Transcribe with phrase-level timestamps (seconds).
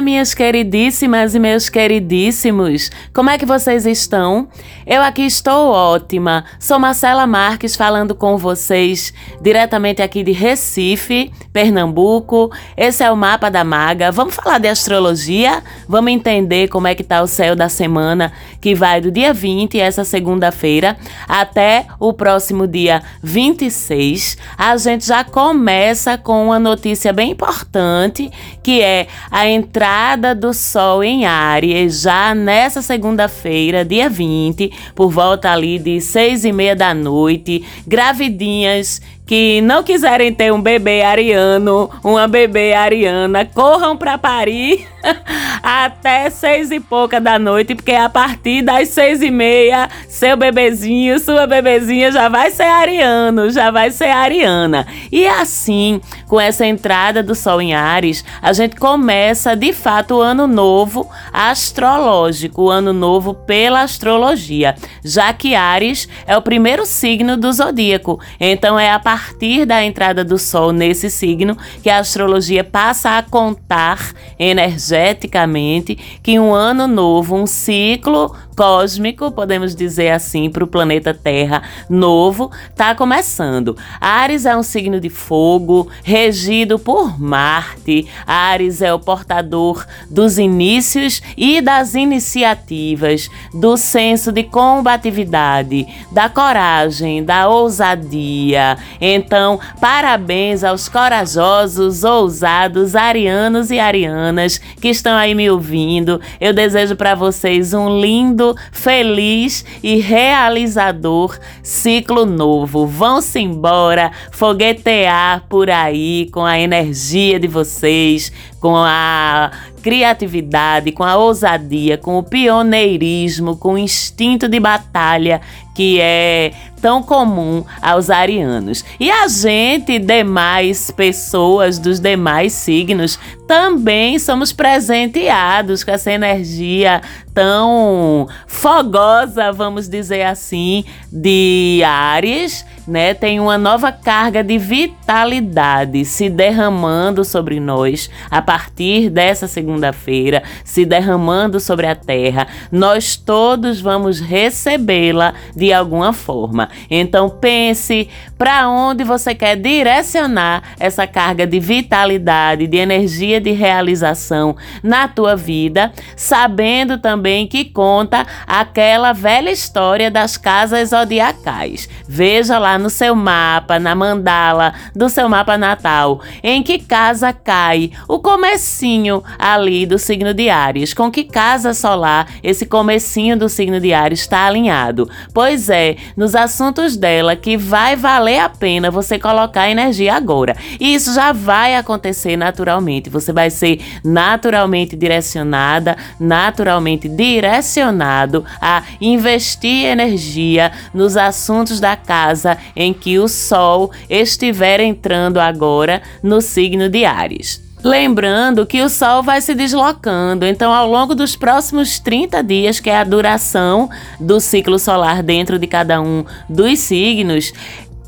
[0.00, 2.90] Minhas queridíssimas e meus queridíssimos!
[3.12, 4.48] Como é que vocês estão?
[4.86, 6.44] Eu aqui estou ótima.
[6.60, 12.50] Sou Marcela Marques falando com vocês diretamente aqui de Recife, Pernambuco.
[12.76, 14.12] Esse é o mapa da maga.
[14.12, 15.62] Vamos falar de astrologia?
[15.88, 19.80] Vamos entender como é que tá o céu da semana que vai do dia 20,
[19.80, 20.96] essa segunda-feira,
[21.28, 24.38] até o próximo dia 26.
[24.56, 28.30] A gente já começa com uma notícia bem importante,
[28.62, 29.48] que é a a
[29.90, 36.44] entrada do Sol em Áries já nessa segunda-feira, dia 20, por volta ali de seis
[36.44, 43.44] e meia da noite, gravidinhas que não quiserem ter um bebê ariano, uma bebê ariana,
[43.44, 44.84] corram para Paris
[45.62, 51.16] até seis e pouca da noite, porque a partir das seis e meia, seu bebezinho,
[51.20, 54.84] sua bebezinha já vai ser ariano, já vai ser ariana.
[55.12, 60.20] E assim, com essa entrada do Sol em Ares, a gente começa de fato o
[60.20, 67.36] ano novo astrológico, o ano novo pela astrologia, já que Ares é o primeiro signo
[67.36, 68.18] do zodíaco.
[68.40, 73.18] Então é a partir partir da entrada do Sol nesse signo que a astrologia passa
[73.18, 80.66] a contar energeticamente que um ano novo, um ciclo cósmico, podemos dizer assim, para o
[80.66, 83.74] planeta Terra novo, está começando.
[83.98, 88.06] Ares é um signo de fogo, regido por Marte.
[88.26, 97.24] Ares é o portador dos inícios e das iniciativas, do senso de combatividade, da coragem,
[97.24, 98.76] da ousadia.
[99.00, 106.20] Então, parabéns aos corajosos, ousados arianos e arianas que estão aí me ouvindo.
[106.38, 112.86] Eu desejo para vocês um lindo feliz e realizador ciclo novo.
[112.86, 119.50] Vão-se embora, foguetear por aí com a energia de vocês, com a
[119.82, 125.40] criatividade, com a ousadia, com o pioneirismo, com o instinto de batalha
[125.74, 126.52] que é
[126.82, 128.84] tão comum aos arianos.
[128.98, 133.18] E a gente, demais pessoas dos demais signos,
[133.50, 137.02] também somos presenteados com essa energia
[137.34, 143.14] tão fogosa, vamos dizer assim, de Ares, né?
[143.14, 150.84] Tem uma nova carga de vitalidade se derramando sobre nós a partir dessa segunda-feira, se
[150.84, 152.46] derramando sobre a terra.
[152.70, 156.68] Nós todos vamos recebê-la de alguma forma.
[156.90, 164.56] Então pense para onde você quer direcionar essa carga de vitalidade, de energia de realização
[164.82, 171.88] na tua vida, sabendo também que conta aquela velha história das casas zodiacais.
[172.06, 177.90] Veja lá no seu mapa, na mandala do seu mapa natal, em que casa cai
[178.08, 183.80] o comecinho ali do signo de Ares, com que casa solar esse comecinho do signo
[183.80, 185.08] de Ares está alinhado.
[185.32, 190.56] Pois é, nos assuntos dela que vai valer a pena você colocar energia agora.
[190.78, 193.10] E isso já vai acontecer naturalmente.
[193.10, 202.92] Você vai ser naturalmente direcionada, naturalmente direcionado a investir energia nos assuntos da casa em
[202.92, 207.70] que o Sol estiver entrando agora no signo de Ares.
[207.82, 212.90] Lembrando que o Sol vai se deslocando, então ao longo dos próximos 30 dias, que
[212.90, 217.52] é a duração do ciclo solar dentro de cada um dos signos,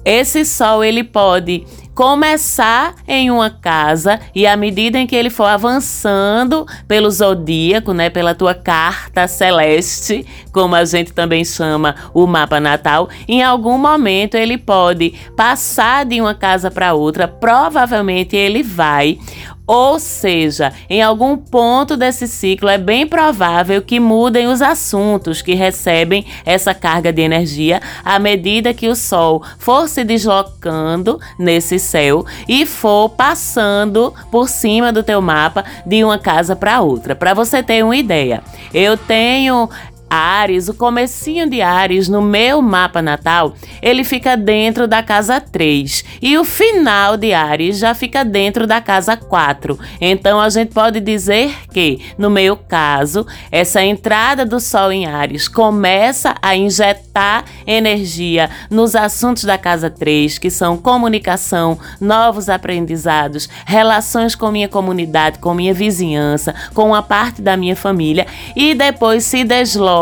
[0.04, 1.64] esse Sol ele pode
[1.94, 8.08] começar em uma casa e à medida em que ele for avançando pelo zodíaco, né,
[8.10, 14.34] pela tua carta celeste, como a gente também chama o mapa natal, em algum momento
[14.36, 19.18] ele pode passar de uma casa para outra, provavelmente ele vai
[19.72, 25.54] ou seja, em algum ponto desse ciclo é bem provável que mudem os assuntos que
[25.54, 32.26] recebem essa carga de energia à medida que o Sol for se deslocando nesse céu
[32.46, 37.16] e for passando por cima do teu mapa de uma casa para outra.
[37.16, 38.42] Para você ter uma ideia,
[38.74, 39.70] eu tenho
[40.12, 46.04] Ares, o comecinho de Ares no meu mapa natal, ele fica dentro da casa 3
[46.20, 49.78] e o final de Ares já fica dentro da casa 4.
[50.02, 55.48] Então a gente pode dizer que, no meu caso, essa entrada do Sol em Ares
[55.48, 64.34] começa a injetar energia nos assuntos da casa 3, que são comunicação, novos aprendizados, relações
[64.34, 69.42] com minha comunidade, com minha vizinhança, com uma parte da minha família e depois se
[69.42, 70.01] desloca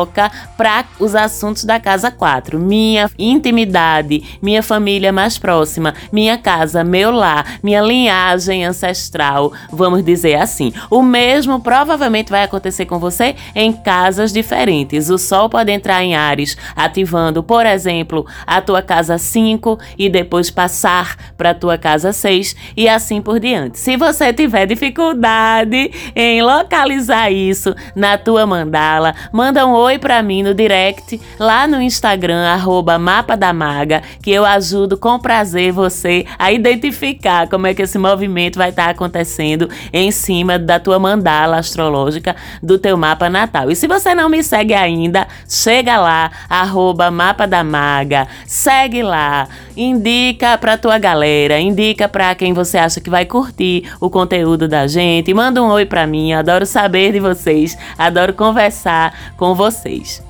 [0.57, 2.59] para os assuntos da casa 4.
[2.59, 10.37] Minha intimidade, minha família mais próxima, minha casa, meu lar, minha linhagem ancestral, vamos dizer
[10.37, 10.73] assim.
[10.91, 15.11] O mesmo provavelmente vai acontecer com você em casas diferentes.
[15.11, 20.51] O Sol pode entrar em Ares, ativando, por exemplo, a tua casa 5 e depois
[20.51, 23.79] passar para tua casa 6 e assim por diante.
[23.79, 30.43] Se você tiver dificuldade em localizar isso na tua mandala, manda um oi para mim
[30.43, 36.25] no direct lá no Instagram arroba mapa da maga, que eu ajudo com prazer você
[36.39, 40.99] a identificar como é que esse movimento vai estar tá acontecendo em cima da tua
[40.99, 43.71] mandala astrológica do teu mapa natal.
[43.71, 49.49] E se você não me segue ainda, chega lá, arroba mapa da maga, segue lá,
[49.77, 54.87] indica pra tua galera, indica pra quem você acha que vai curtir o conteúdo da
[54.87, 59.80] gente, manda um oi pra mim, adoro saber de vocês, adoro conversar com vocês.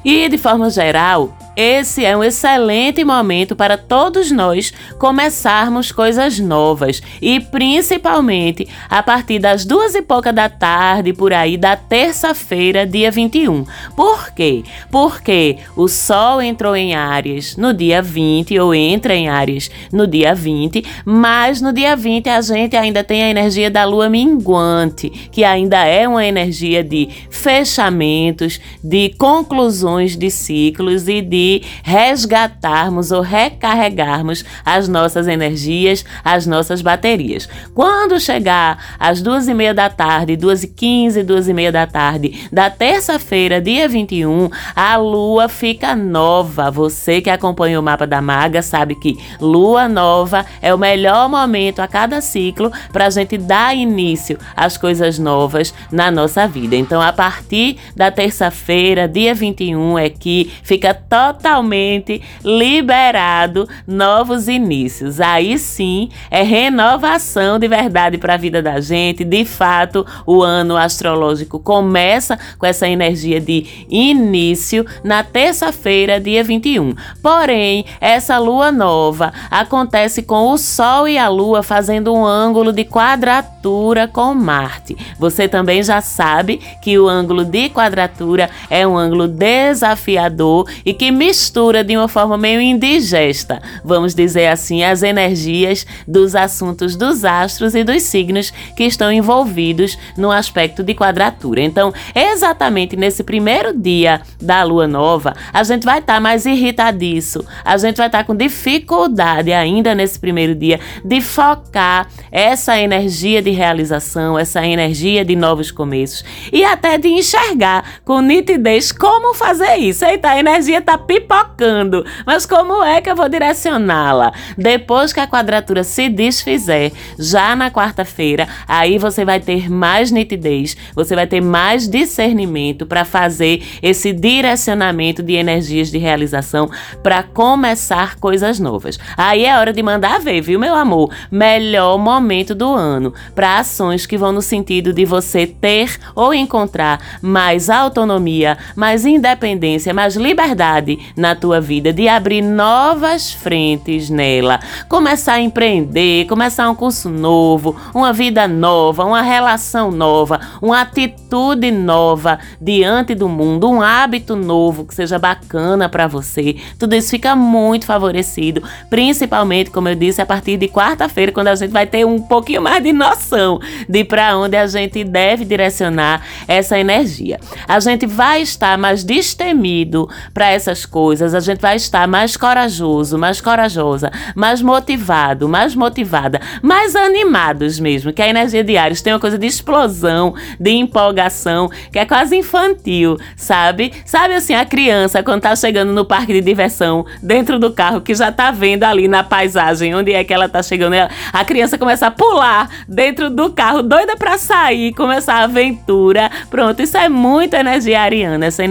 [0.04, 7.02] E de forma geral, esse é um excelente momento para todos nós começarmos coisas novas
[7.20, 13.10] e principalmente a partir das duas e pouca da tarde, por aí, da terça-feira, dia
[13.10, 13.66] 21.
[13.96, 14.62] Por quê?
[14.90, 20.34] Porque o Sol entrou em Áries no dia 20 ou entra em Áries no dia
[20.34, 25.44] 20, mas no dia 20 a gente ainda tem a energia da Lua minguante, que
[25.44, 34.44] ainda é uma energia de fechamentos, de conclusões de ciclos e de resgatarmos ou recarregarmos
[34.64, 37.48] as nossas energias, as nossas baterias.
[37.72, 41.86] Quando chegar às duas e meia da tarde, duas e quinze, duas e meia da
[41.86, 46.68] tarde da terça-feira, dia 21, a lua fica nova.
[46.68, 51.78] Você que acompanha o mapa da maga sabe que lua nova é o melhor momento
[51.78, 56.74] a cada ciclo para a gente dar início às coisas novas na nossa vida.
[56.74, 65.20] Então, a partir da terça-feira, dia 21, é que fica totalmente liberado novos inícios.
[65.20, 69.24] Aí sim é renovação de verdade para a vida da gente.
[69.24, 76.94] De fato, o ano astrológico começa com essa energia de início na terça-feira, dia 21.
[77.22, 82.84] Porém, essa lua nova acontece com o Sol e a Lua fazendo um ângulo de
[82.84, 84.96] quadratura com Marte.
[85.18, 91.10] Você também já sabe que o ângulo de quadratura é um ângulo desafiador e que
[91.10, 97.74] mistura de uma forma meio indigesta, vamos dizer assim, as energias dos assuntos dos astros
[97.74, 101.60] e dos signos que estão envolvidos no aspecto de quadratura.
[101.62, 107.44] Então, exatamente nesse primeiro dia da lua nova, a gente vai estar tá mais irritadiço,
[107.64, 113.42] a gente vai estar tá com dificuldade ainda nesse primeiro dia de focar essa energia
[113.42, 119.76] de realização, essa energia de novos começos e até de enxergar com nitidez como fazer
[119.76, 120.04] isso.
[120.04, 122.04] Eita, a energia tá pipocando.
[122.26, 124.32] Mas como é que eu vou direcioná-la?
[124.58, 130.76] Depois que a quadratura se desfizer, já na quarta-feira, aí você vai ter mais nitidez,
[130.94, 136.70] você vai ter mais discernimento para fazer esse direcionamento de energias de realização
[137.02, 138.98] para começar coisas novas.
[139.16, 141.10] Aí é hora de mandar ver, viu, meu amor?
[141.30, 147.00] Melhor momento do ano para ações que vão no sentido de você ter ou encontrar
[147.22, 155.34] mais autonomia, mais independência, mais liberdade na tua vida, de abrir novas frentes nela, começar
[155.34, 162.38] a empreender, começar um curso novo, uma vida nova, uma relação nova, uma atitude nova
[162.60, 166.56] diante do mundo, um hábito novo que seja bacana para você.
[166.78, 171.54] Tudo isso fica muito favorecido, principalmente, como eu disse, a partir de quarta-feira, quando a
[171.54, 176.22] gente vai ter um pouquinho mais de noção de para onde a gente deve direcionar
[176.46, 177.38] essa energia.
[177.66, 183.16] A gente vai estar mais destemido para essas coisas, a gente vai estar mais corajoso,
[183.16, 189.12] mais corajosa, mais motivado, mais motivada, mais animados mesmo, que a energia de Ares tem
[189.12, 193.92] uma coisa de explosão, de empolgação, que é quase infantil, sabe?
[194.04, 198.14] Sabe assim, a criança quando tá chegando no parque de diversão, dentro do carro, que
[198.14, 200.94] já tá vendo ali na paisagem onde é que ela tá chegando,
[201.32, 206.30] a criança começa a pular dentro do carro, doida para sair, começar a aventura.
[206.48, 208.69] Pronto, isso é muito energia ariana, essa energia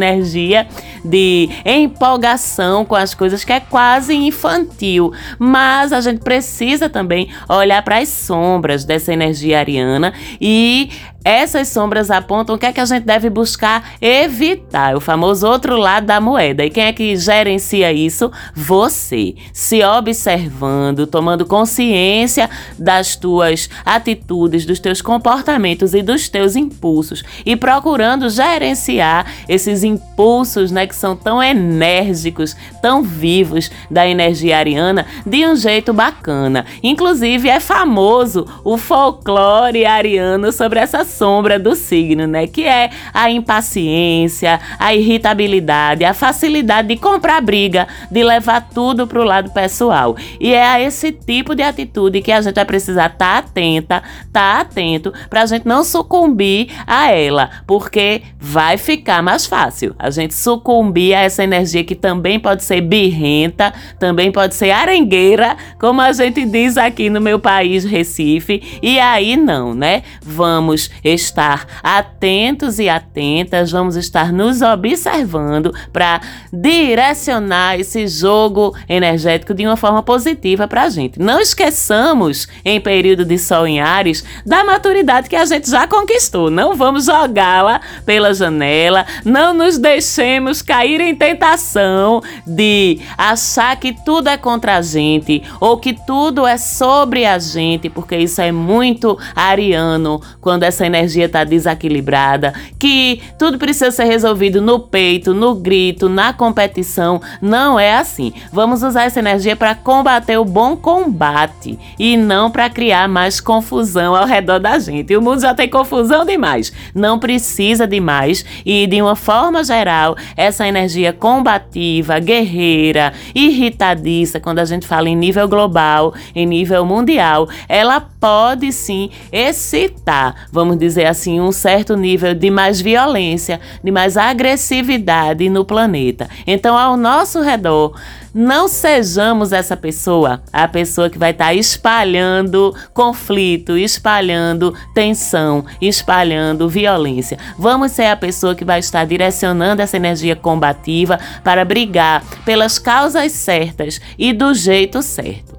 [1.04, 5.14] de empolgação empolgação com as coisas que é quase infantil.
[5.38, 10.90] Mas a gente precisa também olhar para as sombras dessa energia ariana e
[11.24, 15.76] essas sombras apontam o que é que a gente deve buscar evitar, o famoso outro
[15.76, 16.66] lado da moeda.
[16.66, 18.32] E quem é que gerencia isso?
[18.56, 19.36] Você.
[19.52, 27.56] Se observando, tomando consciência das tuas atitudes, dos teus comportamentos e dos teus impulsos e
[27.56, 35.46] procurando gerenciar esses impulsos, né, que são tão enérgicos, tão vivos da energia ariana de
[35.46, 36.66] um jeito bacana.
[36.82, 42.48] Inclusive é famoso o folclore ariano sobre essa sombra do signo, né?
[42.48, 49.24] Que é a impaciência, a irritabilidade, a facilidade de comprar briga, de levar tudo pro
[49.24, 50.16] lado pessoal.
[50.40, 54.04] E é a esse tipo de atitude que a gente vai precisar estar tá atenta,
[54.32, 60.34] tá atento, pra gente não sucumbir a ela, porque vai ficar mais fácil a gente
[60.34, 66.12] sucumbir a essa energia que também pode ser birrenta, também pode ser arengueira, como a
[66.12, 68.80] gente diz aqui no meu país, Recife.
[68.82, 70.04] E aí não, né?
[70.22, 76.22] Vamos estar atentos e atentas, vamos estar nos observando para
[76.52, 81.20] direcionar esse jogo energético de uma forma positiva para a gente.
[81.20, 86.50] Não esqueçamos, em período de Sol em Ares, da maturidade que a gente já conquistou.
[86.50, 94.30] Não vamos jogá-la pela janela, não nos deixemos cair em tentação de achar que tudo
[94.30, 99.20] é contra a gente ou que tudo é sobre a gente, porque isso é muito
[99.36, 106.08] ariano quando essa energia está desequilibrada, que tudo precisa ser resolvido no peito, no grito,
[106.08, 107.22] na competição.
[107.42, 108.32] Não é assim.
[108.54, 114.16] Vamos usar essa energia para combater o bom combate e não para criar mais confusão
[114.16, 115.14] ao redor da gente.
[115.18, 116.72] O mundo já tem confusão demais.
[116.96, 124.60] Não precisa de mais e de uma forma geral, essa energia combativa, guerreira, irritadiça, quando
[124.60, 131.06] a gente fala em nível global, em nível mundial, ela pode sim excitar, vamos dizer
[131.06, 136.30] assim, um certo nível de mais violência, de mais agressividade no planeta.
[136.46, 137.94] Então, ao nosso redor,
[138.34, 146.70] não sejamos essa pessoa, a pessoa que vai estar tá espalhando conflito, espalhando tensão, espalhando
[146.70, 147.38] violência.
[147.58, 153.32] Vamos ser a pessoa que vai estar direcionando essa energia combativa para brigar pelas causas
[153.32, 155.59] certas e do jeito certo.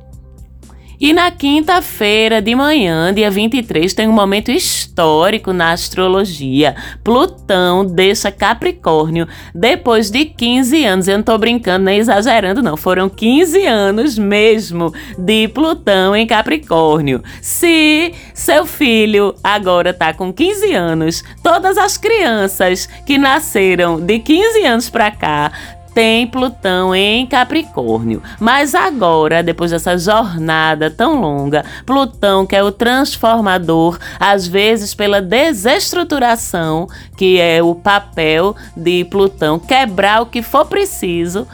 [1.00, 6.76] E na quinta-feira de manhã, dia 23, tem um momento histórico na astrologia.
[7.02, 11.08] Plutão deixa Capricórnio depois de 15 anos.
[11.08, 12.76] Eu não tô brincando nem exagerando, não.
[12.76, 17.22] Foram 15 anos mesmo de Plutão em Capricórnio.
[17.40, 24.66] Se seu filho agora tá com 15 anos, todas as crianças que nasceram de 15
[24.66, 25.50] anos para cá
[25.94, 28.22] tem Plutão em Capricórnio.
[28.38, 35.20] Mas agora, depois dessa jornada tão longa, Plutão, que é o transformador, às vezes pela
[35.20, 41.46] desestruturação, que é o papel de Plutão, quebrar o que for preciso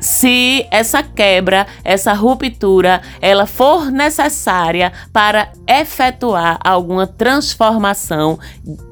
[0.00, 8.38] se essa quebra, essa ruptura, ela for necessária para efetuar alguma transformação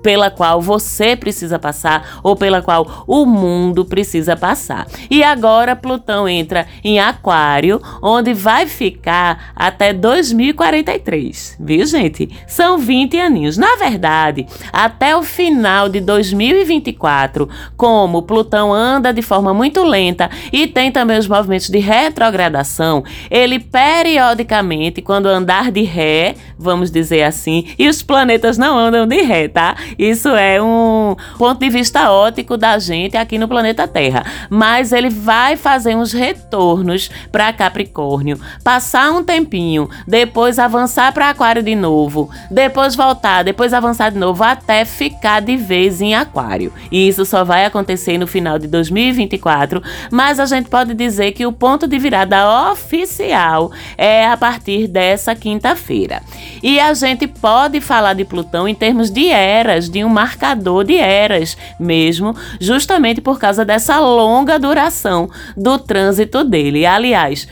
[0.02, 4.86] pela qual você precisa passar ou pela qual o mundo precisa passar.
[5.10, 12.28] E agora Plutão entra em Aquário, onde vai ficar até 2043, viu, gente?
[12.46, 13.56] São 20 aninhos.
[13.56, 20.66] Na verdade, até o final de 2024, como Plutão anda de forma muito lenta e
[20.66, 27.66] tem também os movimentos de retrogradação, ele periodicamente, quando andar de ré, vamos dizer assim,
[27.76, 29.74] e os planetas não andam de ré, tá?
[29.98, 34.24] Isso é um ponto de vista ótico da gente aqui no planeta Terra.
[34.48, 41.62] Mas ele vai fazer uns retornos para Capricórnio, passar um tempinho, depois avançar para Aquário
[41.62, 46.72] de novo, depois voltar, depois avançar de novo até ficar de vez em Aquário.
[46.92, 49.82] E isso só vai acontecer no final de 2024,
[50.12, 55.34] mas a gente pode dizer que o ponto de virada oficial é a partir dessa
[55.34, 56.22] quinta-feira.
[56.62, 60.96] E a gente pode falar de Plutão em termos de eras, de um marcador de
[60.96, 66.84] eras mesmo, justamente por causa dessa longa duração do trânsito dele.
[66.84, 67.48] Aliás,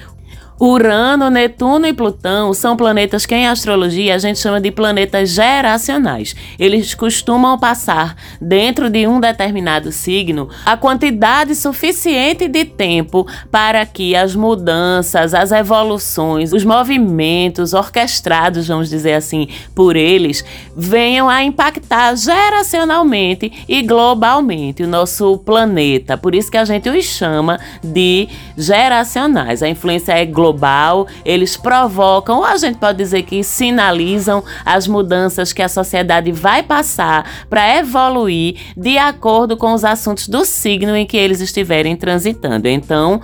[0.64, 6.36] Urano, Netuno e Plutão são planetas que em astrologia a gente chama de planetas geracionais.
[6.56, 14.14] Eles costumam passar dentro de um determinado signo a quantidade suficiente de tempo para que
[14.14, 20.44] as mudanças, as evoluções, os movimentos orquestrados, vamos dizer assim, por eles,
[20.76, 26.16] venham a impactar geracionalmente e globalmente o nosso planeta.
[26.16, 29.60] Por isso que a gente os chama de geracionais.
[29.60, 34.86] A influência é global global, eles provocam, ou a gente pode dizer que sinalizam as
[34.86, 40.94] mudanças que a sociedade vai passar para evoluir de acordo com os assuntos do signo
[40.94, 42.68] em que eles estiverem transitando.
[42.68, 43.20] Então,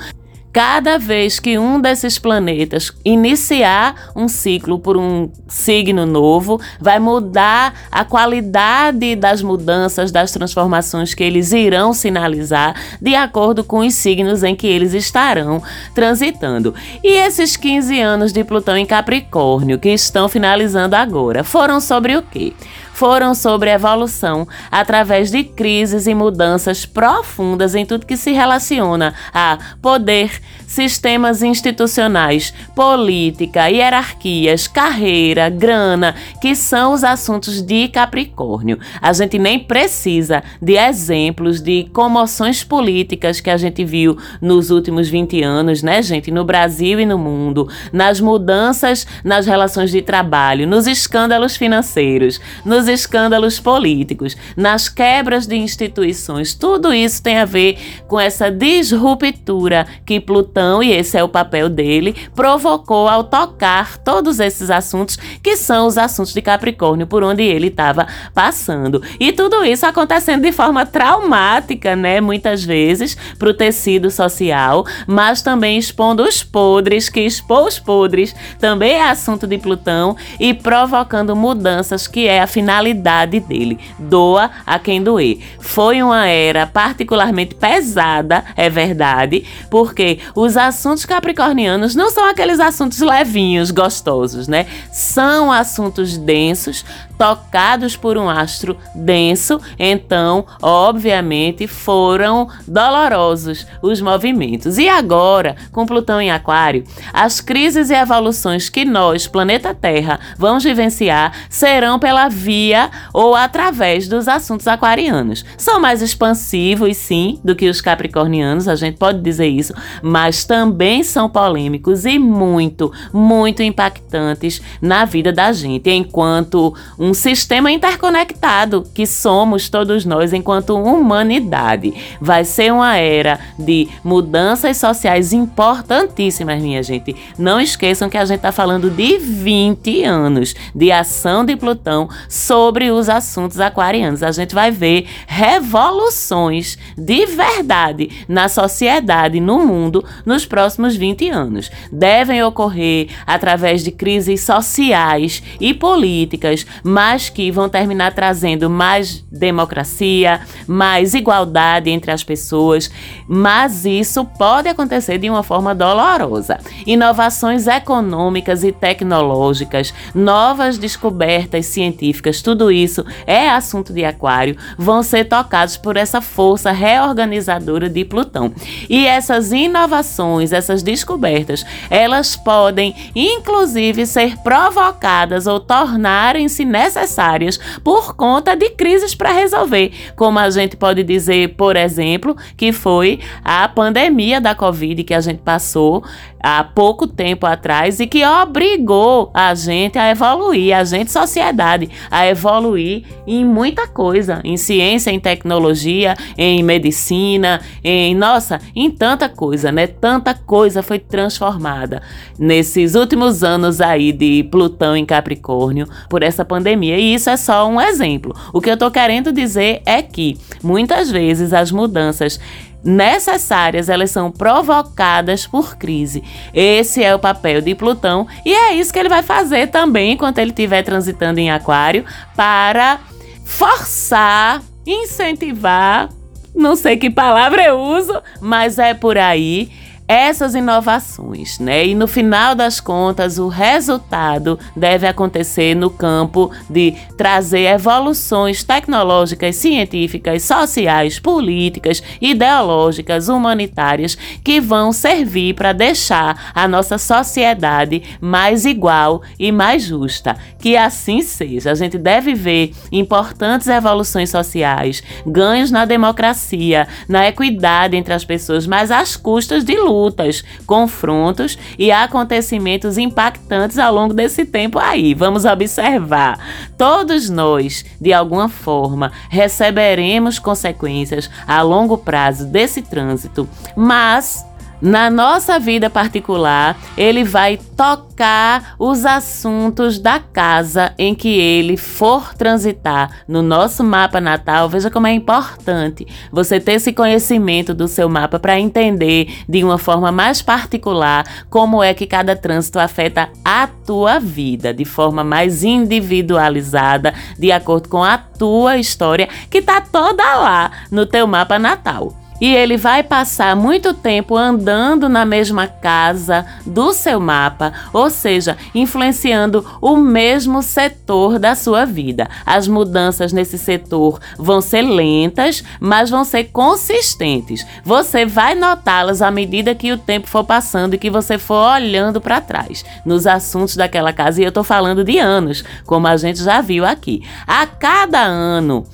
[0.52, 7.74] Cada vez que um desses planetas iniciar um ciclo por um signo novo, vai mudar
[7.92, 14.42] a qualidade das mudanças, das transformações que eles irão sinalizar de acordo com os signos
[14.42, 15.62] em que eles estarão
[15.94, 16.74] transitando.
[17.04, 22.22] E esses 15 anos de Plutão em Capricórnio, que estão finalizando agora, foram sobre o
[22.22, 22.54] quê?
[22.98, 29.56] Foram sobre evolução através de crises e mudanças profundas em tudo que se relaciona a
[29.80, 30.32] poder,
[30.66, 38.80] sistemas institucionais, política, hierarquias, carreira, grana, que são os assuntos de Capricórnio.
[39.00, 45.08] A gente nem precisa de exemplos de comoções políticas que a gente viu nos últimos
[45.08, 50.66] 20 anos, né, gente, no Brasil e no mundo, nas mudanças nas relações de trabalho,
[50.66, 56.54] nos escândalos financeiros, nos escândalos políticos, nas quebras de instituições.
[56.54, 61.68] Tudo isso tem a ver com essa disruptura que Plutão, e esse é o papel
[61.68, 67.42] dele, provocou ao tocar todos esses assuntos que são os assuntos de Capricórnio por onde
[67.42, 69.02] ele estava passando.
[69.20, 72.20] E tudo isso acontecendo de forma traumática, né?
[72.20, 78.34] Muitas vezes para o tecido social, mas também expondo os podres, que expor os podres
[78.58, 83.78] também é assunto de Plutão e provocando mudanças que é afinal finalidade dele.
[83.98, 85.38] Doa a quem doer.
[85.60, 93.00] Foi uma era particularmente pesada, é verdade, porque os assuntos capricornianos não são aqueles assuntos
[93.00, 94.66] levinhos, gostosos, né?
[94.92, 96.84] São assuntos densos,
[97.18, 104.78] tocados por um astro denso, então, obviamente, foram dolorosos os movimentos.
[104.78, 110.62] E agora, com Plutão em Aquário, as crises e evoluções que nós, planeta Terra, vamos
[110.62, 115.44] vivenciar serão pela via ou através dos assuntos aquarianos.
[115.56, 121.02] São mais expansivos, sim, do que os capricornianos, a gente pode dizer isso, mas também
[121.02, 128.84] são polêmicos e muito, muito impactantes na vida da gente, enquanto um um sistema interconectado
[128.92, 131.94] que somos todos nós enquanto humanidade.
[132.20, 137.16] Vai ser uma era de mudanças sociais importantíssimas, minha gente.
[137.38, 142.90] Não esqueçam que a gente está falando de 20 anos de ação de Plutão sobre
[142.90, 144.22] os assuntos aquarianos.
[144.22, 151.70] A gente vai ver revoluções de verdade na sociedade, no mundo, nos próximos 20 anos.
[151.90, 156.66] Devem ocorrer através de crises sociais e políticas,
[156.98, 162.90] mas que vão terminar trazendo mais democracia, mais igualdade entre as pessoas,
[163.28, 166.58] mas isso pode acontecer de uma forma dolorosa.
[166.84, 175.26] Inovações econômicas e tecnológicas, novas descobertas científicas, tudo isso é assunto de Aquário, vão ser
[175.26, 178.52] tocados por essa força reorganizadora de Plutão.
[178.90, 188.14] E essas inovações, essas descobertas, elas podem inclusive ser provocadas ou tornarem-se necessárias necessárias por
[188.14, 193.68] conta de crises para resolver, como a gente pode dizer, por exemplo, que foi a
[193.68, 196.02] pandemia da Covid que a gente passou
[196.40, 202.26] há pouco tempo atrás e que obrigou a gente a evoluir, a gente, sociedade, a
[202.26, 209.72] evoluir em muita coisa, em ciência, em tecnologia, em medicina, em nossa, em tanta coisa,
[209.72, 209.86] né?
[209.86, 212.02] Tanta coisa foi transformada
[212.38, 216.98] nesses últimos anos aí de Plutão em Capricórnio por essa pandemia.
[216.98, 218.34] E isso é só um exemplo.
[218.52, 222.38] O que eu tô querendo dizer é que muitas vezes as mudanças
[222.82, 226.22] necessárias, elas são provocadas por crise.
[226.54, 230.38] Esse é o papel de Plutão e é isso que ele vai fazer também enquanto
[230.38, 232.04] ele estiver transitando em Aquário
[232.36, 233.00] para
[233.44, 236.08] forçar, incentivar,
[236.54, 239.70] não sei que palavra eu uso, mas é por aí
[240.08, 241.86] essas inovações, né?
[241.86, 249.56] E no final das contas, o resultado deve acontecer no campo de trazer evoluções tecnológicas,
[249.56, 259.20] científicas, sociais, políticas, ideológicas, humanitárias que vão servir para deixar a nossa sociedade mais igual
[259.38, 260.38] e mais justa.
[260.58, 261.70] Que assim seja.
[261.70, 268.66] A gente deve ver importantes evoluções sociais, ganhos na democracia, na equidade entre as pessoas,
[268.66, 275.14] mas às custas de luta lutas, confrontos e acontecimentos impactantes ao longo desse tempo aí.
[275.14, 276.38] Vamos observar.
[276.76, 284.47] Todos nós, de alguma forma, receberemos consequências a longo prazo desse trânsito, mas
[284.80, 292.34] na nossa vida particular, ele vai tocar os assuntos da casa em que ele for
[292.34, 293.22] transitar.
[293.26, 298.38] No nosso mapa natal, veja como é importante você ter esse conhecimento do seu mapa
[298.38, 304.18] para entender de uma forma mais particular como é que cada trânsito afeta a tua
[304.18, 310.70] vida, de forma mais individualizada, de acordo com a tua história, que está toda lá
[310.90, 316.92] no teu mapa natal e ele vai passar muito tempo andando na mesma casa do
[316.92, 322.28] seu mapa, ou seja, influenciando o mesmo setor da sua vida.
[322.44, 327.66] As mudanças nesse setor vão ser lentas, mas vão ser consistentes.
[327.84, 332.20] Você vai notá-las à medida que o tempo for passando e que você for olhando
[332.20, 334.40] para trás nos assuntos daquela casa.
[334.40, 337.22] E eu estou falando de anos, como a gente já viu aqui.
[337.46, 338.86] A cada ano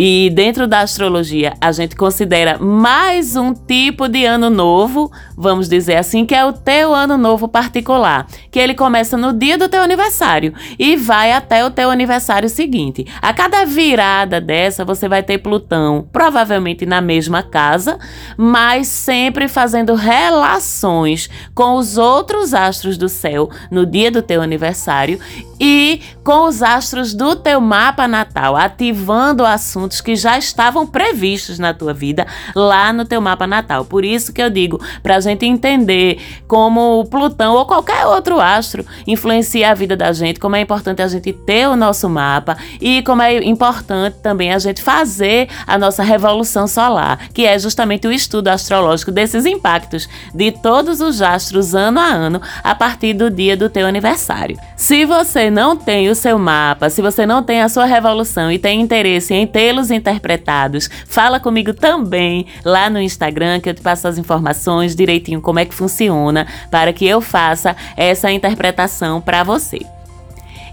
[0.00, 5.96] e dentro da astrologia, a gente considera mais um tipo de ano novo, vamos dizer
[5.96, 9.82] assim, que é o teu ano novo particular, que ele começa no dia do teu
[9.82, 13.08] aniversário e vai até o teu aniversário seguinte.
[13.20, 17.98] A cada virada dessa, você vai ter Plutão, provavelmente na mesma casa,
[18.36, 25.18] mas sempre fazendo relações com os outros astros do céu no dia do teu aniversário
[25.60, 31.72] e com os astros do teu mapa natal, ativando assuntos que já estavam previstos na
[31.72, 33.84] tua vida lá no teu mapa natal.
[33.84, 38.40] Por isso que eu digo, para a gente entender como o Plutão ou qualquer outro
[38.40, 42.56] astro influencia a vida da gente, como é importante a gente ter o nosso mapa
[42.80, 48.06] e como é importante também a gente fazer a nossa revolução solar, que é justamente
[48.06, 53.30] o estudo astrológico desses impactos de todos os astros ano a ano a partir do
[53.30, 54.58] dia do teu aniversário.
[54.76, 58.58] Se você não tem o seu mapa, se você não tem a sua revolução e
[58.58, 64.08] tem interesse em tê-los interpretados, fala comigo também lá no Instagram que eu te passo
[64.08, 69.97] as informações direitinho como é que funciona para que eu faça essa interpretação para você.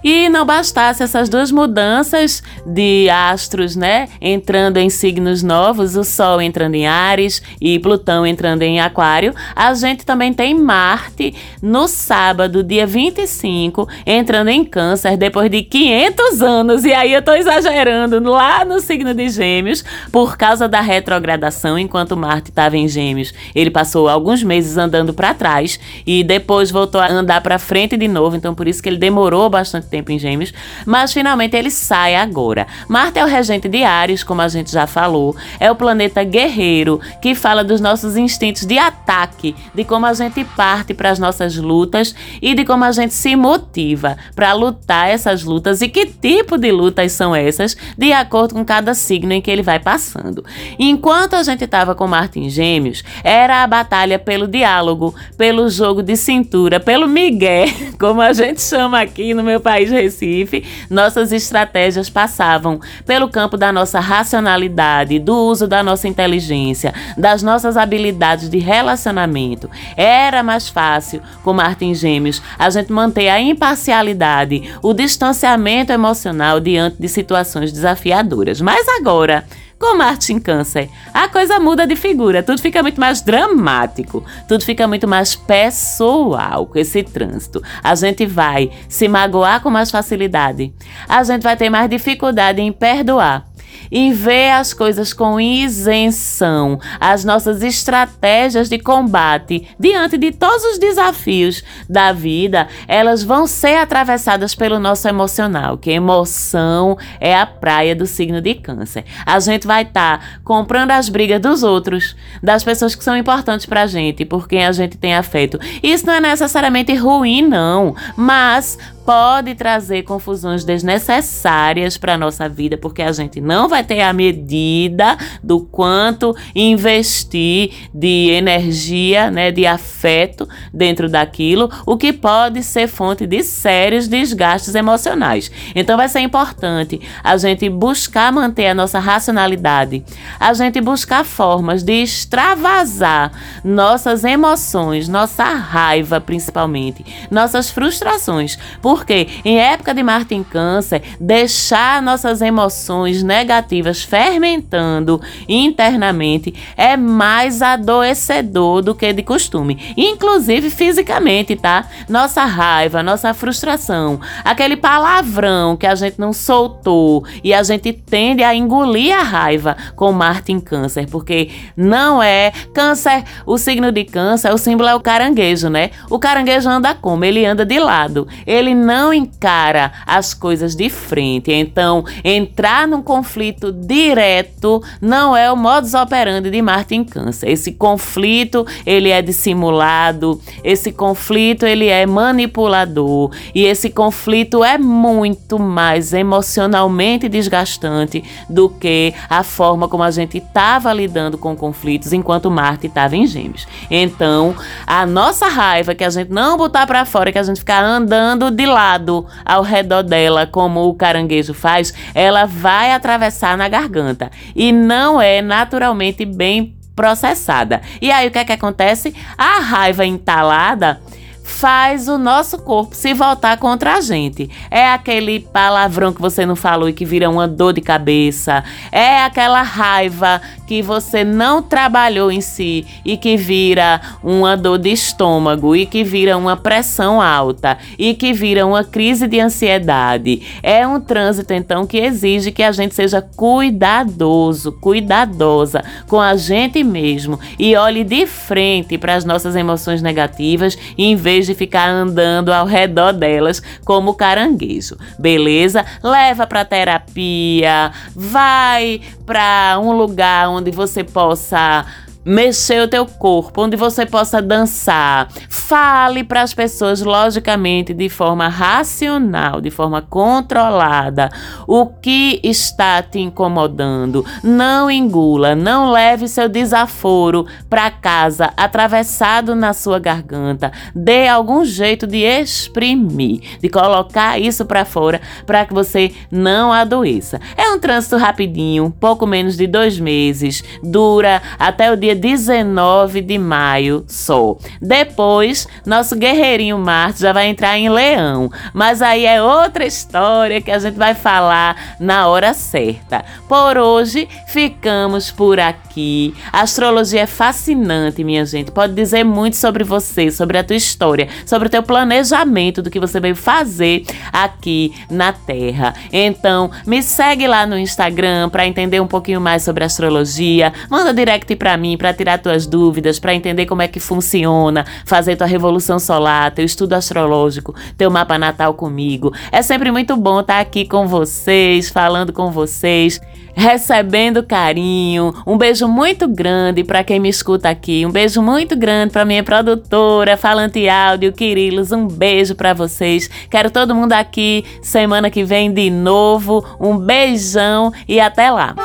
[0.07, 6.39] E não bastasse essas duas mudanças de astros, né, entrando em signos novos, o Sol
[6.39, 12.61] entrando em Ares e Plutão entrando em Aquário, a gente também tem Marte no sábado,
[12.61, 16.85] dia 25, entrando em Câncer depois de 500 anos.
[16.85, 22.15] E aí eu tô exagerando lá no signo de Gêmeos por causa da retrogradação, enquanto
[22.15, 23.33] Marte estava em Gêmeos.
[23.55, 28.07] Ele passou alguns meses andando para trás e depois voltou a andar para frente de
[28.07, 30.53] novo, então por isso que ele demorou bastante tempo em Gêmeos,
[30.85, 32.67] mas finalmente ele sai agora.
[32.89, 36.99] Marte é o regente de Ares, como a gente já falou, é o planeta guerreiro
[37.21, 41.55] que fala dos nossos instintos de ataque, de como a gente parte para as nossas
[41.55, 46.57] lutas e de como a gente se motiva para lutar essas lutas e que tipo
[46.57, 50.43] de lutas são essas, de acordo com cada signo em que ele vai passando.
[50.77, 56.03] Enquanto a gente estava com Marte em Gêmeos, era a batalha pelo diálogo, pelo jogo
[56.03, 61.33] de cintura, pelo migué, como a gente chama aqui no meu país país Recife, nossas
[61.33, 68.49] estratégias passavam pelo campo da nossa racionalidade, do uso da nossa inteligência, das nossas habilidades
[68.49, 69.69] de relacionamento.
[69.97, 76.95] Era mais fácil, com Martin Gêmeos, a gente manter a imparcialidade, o distanciamento emocional diante
[76.97, 78.61] de situações desafiadoras.
[78.61, 79.43] Mas agora,
[79.79, 84.63] com Marte em Câncer, a coisa muda de figura, tudo fica muito mais dramático, tudo
[84.63, 87.61] fica muito mais pessoal com esse trânsito.
[87.83, 90.73] A gente vai se magoar com mais facilidade,
[91.07, 93.45] a gente vai ter mais dificuldade em perdoar
[93.91, 100.77] e ver as coisas com isenção, as nossas estratégias de combate diante de todos os
[100.77, 107.95] desafios da vida, elas vão ser atravessadas pelo nosso emocional, que emoção é a praia
[107.95, 109.05] do signo de Câncer.
[109.25, 113.65] A gente vai estar tá comprando as brigas dos outros, das pessoas que são importantes
[113.65, 115.59] pra gente, por quem a gente tem afeto.
[115.81, 123.03] Isso não é necessariamente ruim, não, mas pode trazer confusões desnecessárias para nossa vida, porque
[123.03, 130.49] a gente não vai ter a medida do quanto investir de energia, né, de afeto
[130.73, 135.51] dentro daquilo, o que pode ser fonte de sérios desgastes emocionais.
[135.75, 140.03] Então vai ser importante a gente buscar manter a nossa racionalidade,
[140.39, 143.31] a gente buscar formas de extravasar
[143.63, 148.57] nossas emoções, nossa raiva principalmente, nossas frustrações,
[148.95, 157.61] porque em época de Marte em Câncer, deixar nossas emoções negativas fermentando internamente é mais
[157.61, 161.89] adoecedor do que de costume, inclusive fisicamente, tá?
[162.07, 168.43] Nossa raiva, nossa frustração, aquele palavrão que a gente não soltou e a gente tende
[168.43, 174.05] a engolir a raiva com Marte em Câncer, porque não é Câncer, o signo de
[174.05, 175.89] Câncer, o símbolo é o caranguejo, né?
[176.09, 177.25] O caranguejo anda como?
[177.25, 178.25] Ele anda de lado.
[178.47, 181.51] Ele não encara as coisas de frente.
[181.51, 187.49] Então, entrar num conflito direto não é o modus operandi de Marte em Câncer.
[187.49, 195.57] Esse conflito, ele é dissimulado, esse conflito, ele é manipulador e esse conflito é muito
[195.57, 202.51] mais emocionalmente desgastante do que a forma como a gente estava lidando com conflitos enquanto
[202.51, 203.67] Marte estava em Gêmeos.
[203.89, 207.83] Então, a nossa raiva que a gente não botar para fora, que a gente ficar
[207.83, 214.71] andando de ao redor dela, como o caranguejo faz, ela vai atravessar na garganta e
[214.71, 217.81] não é naturalmente bem processada.
[218.01, 219.13] E aí o que é que acontece?
[219.37, 221.01] A raiva entalada
[221.45, 224.49] faz o nosso corpo se voltar contra a gente.
[224.69, 228.63] É aquele palavrão que você não falou e que vira uma dor de cabeça.
[228.91, 234.89] É aquela raiva que você não trabalhou em si e que vira uma dor de
[234.89, 240.41] estômago e que vira uma pressão alta e que vira uma crise de ansiedade.
[240.63, 246.83] É um trânsito então que exige que a gente seja cuidadoso, cuidadosa com a gente
[246.83, 251.89] mesmo e olhe de frente para as nossas emoções negativas em vez vez de ficar
[251.89, 254.95] andando ao redor delas como caranguejo.
[255.19, 255.85] Beleza?
[256.01, 261.85] Leva para terapia, vai para um lugar onde você possa
[262.25, 265.29] mexer o teu corpo, onde você possa dançar.
[265.47, 271.29] Fale para as pessoas, logicamente, de forma racional, de forma controlada,
[271.67, 274.25] o que está te incomodando.
[274.43, 280.71] Não engula, não leve seu desaforo para casa atravessado na sua garganta.
[280.95, 287.39] Dê algum jeito de exprimir, de colocar isso para fora para que você não adoeça.
[287.55, 293.37] É um trânsito rapidinho, pouco menos de dois meses, dura até o dia 19 de
[293.37, 294.57] maio só.
[294.81, 300.71] Depois, nosso guerreirinho Marte já vai entrar em Leão, mas aí é outra história que
[300.71, 303.23] a gente vai falar na hora certa.
[303.47, 306.33] Por hoje, ficamos por aqui.
[306.51, 308.71] A astrologia é fascinante, minha gente.
[308.71, 312.99] Pode dizer muito sobre você, sobre a tua história, sobre o teu planejamento do que
[312.99, 315.93] você veio fazer aqui na Terra.
[316.11, 320.73] Então, me segue lá no Instagram para entender um pouquinho mais sobre astrologia.
[320.89, 325.35] Manda direct para mim para tirar tuas dúvidas, para entender como é que funciona, fazer
[325.35, 329.33] tua revolução solar, teu estudo astrológico, teu mapa natal comigo.
[329.51, 333.19] É sempre muito bom estar aqui com vocês, falando com vocês
[333.55, 335.33] recebendo carinho.
[335.47, 338.05] Um beijo muito grande para quem me escuta aqui.
[338.05, 341.91] Um beijo muito grande para minha produtora, Falante Áudio, Quirilos.
[341.91, 343.29] Um beijo para vocês.
[343.49, 346.65] Quero todo mundo aqui semana que vem de novo.
[346.79, 348.75] Um beijão e até lá.